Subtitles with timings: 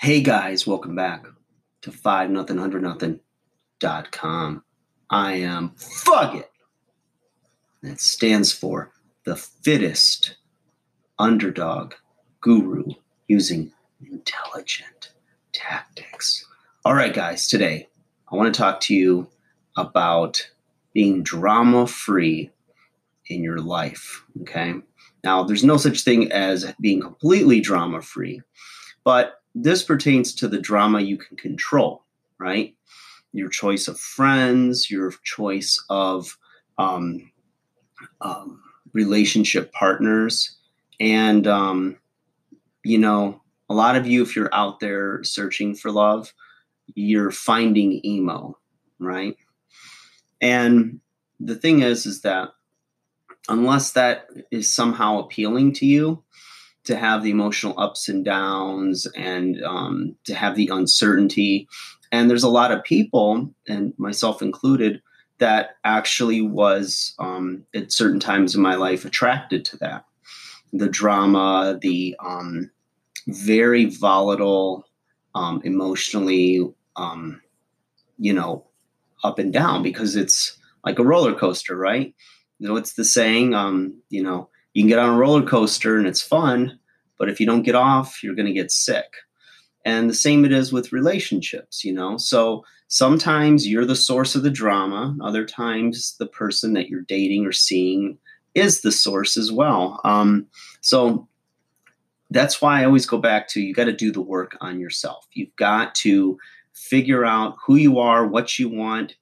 [0.00, 1.26] Hey guys, welcome back
[1.82, 3.20] to five nothing hundred nothing
[3.78, 4.62] dot com.
[5.10, 6.50] I am fuck it.
[7.82, 8.92] That stands for
[9.24, 10.36] the fittest
[11.18, 11.94] underdog
[12.40, 12.84] guru
[13.26, 13.72] using
[14.10, 15.12] intelligent
[15.52, 16.46] tactics.
[16.84, 17.88] All right, guys, today
[18.32, 19.28] I want to talk to you
[19.76, 20.48] about
[20.94, 22.50] being drama free
[23.28, 24.24] in your life.
[24.42, 24.74] Okay.
[25.24, 28.42] Now, there's no such thing as being completely drama free,
[29.04, 32.04] but this pertains to the drama you can control,
[32.38, 32.74] right?
[33.32, 36.36] Your choice of friends, your choice of
[36.78, 37.30] um,
[38.20, 38.62] um,
[38.92, 40.56] relationship partners.
[41.00, 41.98] And, um,
[42.84, 46.32] you know, a lot of you, if you're out there searching for love,
[46.94, 48.56] you're finding emo,
[48.98, 49.36] right?
[50.40, 51.00] And
[51.40, 52.50] the thing is, is that
[53.48, 56.22] unless that is somehow appealing to you,
[56.84, 61.68] to have the emotional ups and downs and um, to have the uncertainty.
[62.12, 65.02] And there's a lot of people, and myself included,
[65.38, 70.04] that actually was um, at certain times in my life attracted to that.
[70.72, 72.70] The drama, the um,
[73.28, 74.86] very volatile,
[75.34, 76.60] um, emotionally,
[76.96, 77.40] um,
[78.18, 78.64] you know,
[79.22, 82.14] up and down because it's like a roller coaster, right?
[82.58, 85.96] You know, it's the saying, um, you know, you can get on a roller coaster
[85.96, 86.78] and it's fun,
[87.18, 89.06] but if you don't get off, you're going to get sick.
[89.84, 92.16] And the same it is with relationships, you know.
[92.16, 97.46] So sometimes you're the source of the drama, other times the person that you're dating
[97.46, 98.18] or seeing
[98.54, 100.00] is the source as well.
[100.04, 100.46] Um,
[100.80, 101.28] so
[102.30, 105.26] that's why I always go back to you got to do the work on yourself.
[105.32, 106.38] You've got to
[106.74, 109.16] figure out who you are, what you want,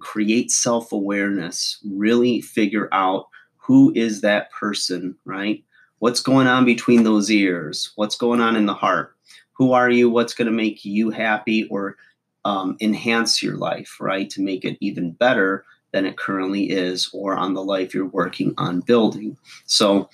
[0.00, 5.64] create self awareness, really figure out who is that person, right?
[5.98, 7.92] What's going on between those ears?
[7.96, 9.16] What's going on in the heart?
[9.52, 10.10] Who are you?
[10.10, 11.96] What's going to make you happy or
[12.44, 14.28] um, enhance your life, right?
[14.30, 18.52] To make it even better than it currently is or on the life you're working
[18.58, 19.36] on building.
[19.66, 20.10] So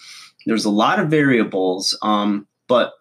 [0.47, 2.93] there's a lot of variables, um, but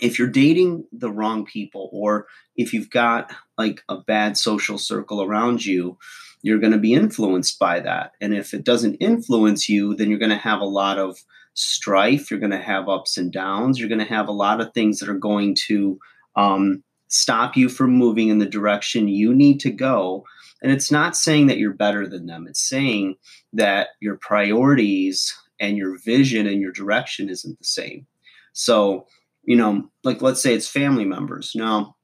[0.00, 2.26] if you're dating the wrong people or
[2.56, 5.96] if you've got like a bad social circle around you
[6.42, 8.12] you're going to be influenced by that.
[8.20, 11.18] And if it doesn't influence you then you're going to have a lot of
[11.54, 14.72] strife you're going to have ups and downs you're going to have a lot of
[14.74, 15.98] things that are going to
[16.36, 20.24] um, stop you from moving in the direction you need to go.
[20.62, 22.46] And it's not saying that you're better than them.
[22.48, 23.16] It's saying
[23.52, 28.06] that your priorities and your vision and your direction isn't the same.
[28.52, 29.06] So
[29.46, 31.96] you know, like let's say it's family members now,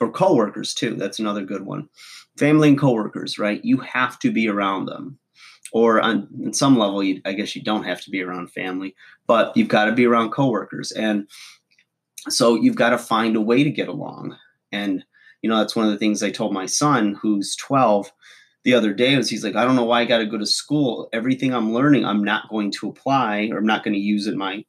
[0.00, 0.96] or coworkers too.
[0.96, 1.88] That's another good one.
[2.38, 3.64] Family and coworkers, right?
[3.64, 5.18] You have to be around them.
[5.72, 8.94] Or on, on some level, you, I guess you don't have to be around family,
[9.26, 10.92] but you've got to be around coworkers.
[10.92, 11.28] And
[12.28, 14.36] so you've got to find a way to get along.
[14.70, 15.04] And,
[15.42, 18.12] you know, that's one of the things I told my son, who's 12,
[18.64, 20.46] the other day was he's like, I don't know why I got to go to
[20.46, 21.08] school.
[21.12, 24.38] Everything I'm learning, I'm not going to apply or I'm not going to use in
[24.38, 24.64] my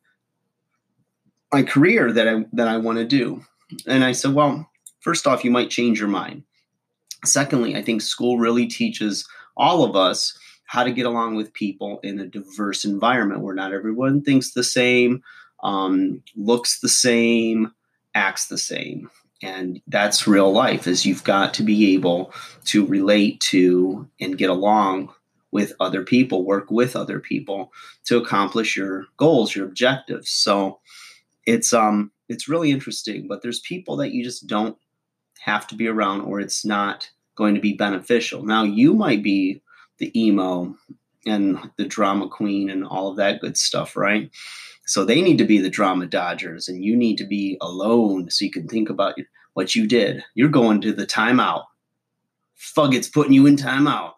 [1.56, 3.42] my career that I that I want to do.
[3.88, 6.44] And I said, well, first off, you might change your mind.
[7.24, 12.02] Secondly, I think school really teaches all of us how to get along with people
[12.04, 15.24] in a diverse environment where not everyone thinks the same,
[15.64, 17.72] um, looks the same,
[18.16, 19.10] acts the same.
[19.42, 22.34] And that's real life is you've got to be able
[22.66, 25.14] to relate to and get along
[25.52, 27.72] with other people, work with other people
[28.08, 30.30] to accomplish your goals, your objectives.
[30.30, 30.80] So
[31.46, 34.78] it's um it's really interesting but there's people that you just don't
[35.40, 38.44] have to be around or it's not going to be beneficial.
[38.44, 39.62] Now you might be
[40.00, 40.76] the emo
[41.26, 44.30] and the drama queen and all of that good stuff right?
[44.86, 48.46] So they need to be the drama dodgers and you need to be alone so
[48.46, 49.16] you can think about
[49.54, 50.24] what you did.
[50.36, 51.66] You're going to the timeout.
[52.56, 54.14] Fuck it's putting you in timeout.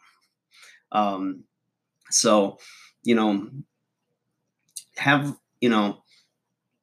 [0.92, 1.44] Um
[2.10, 2.58] so
[3.04, 3.50] you know
[4.96, 6.04] have you know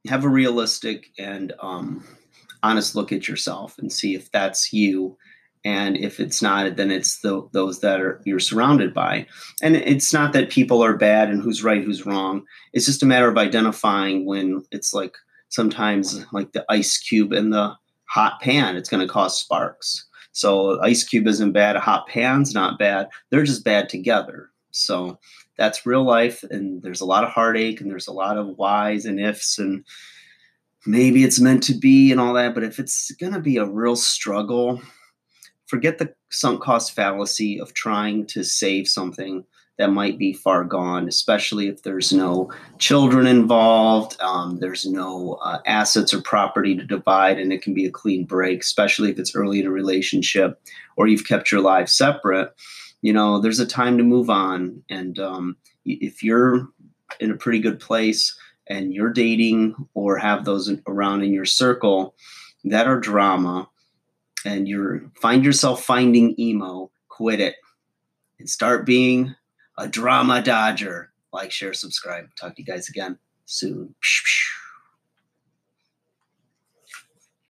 [0.08, 2.04] have a realistic and um,
[2.62, 5.16] honest look at yourself and see if that's you.
[5.66, 9.26] And if it's not then it's the, those that are you're surrounded by.
[9.62, 12.44] And it's not that people are bad and who's right who's wrong.
[12.74, 15.16] It's just a matter of identifying when it's like
[15.48, 17.74] sometimes like the ice cube in the
[18.06, 20.06] hot pan it's going to cause sparks.
[20.32, 23.08] So ice cube isn't bad a hot pan's not bad.
[23.30, 24.50] They're just bad together.
[24.72, 25.18] So
[25.56, 29.04] that's real life and there's a lot of heartache and there's a lot of whys
[29.04, 29.84] and ifs and
[30.86, 33.66] maybe it's meant to be and all that but if it's going to be a
[33.66, 34.80] real struggle
[35.66, 39.44] forget the sunk cost fallacy of trying to save something
[39.76, 45.58] that might be far gone, especially if there's no children involved, um, there's no uh,
[45.66, 49.34] assets or property to divide, and it can be a clean break, especially if it's
[49.34, 50.60] early in a relationship
[50.96, 52.54] or you've kept your lives separate.
[53.04, 54.82] You know, there's a time to move on.
[54.88, 56.68] And um, if you're
[57.20, 58.34] in a pretty good place
[58.66, 62.14] and you're dating or have those around in your circle
[62.64, 63.68] that are drama,
[64.46, 67.56] and you're find yourself finding emo, quit it
[68.38, 69.34] and start being
[69.76, 71.12] a drama dodger.
[71.30, 72.34] Like, share, subscribe.
[72.40, 73.94] Talk to you guys again soon.